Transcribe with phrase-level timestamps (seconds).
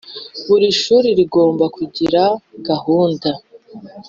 [0.47, 2.21] Buri shuri rigomba kugira
[2.67, 3.29] gahunda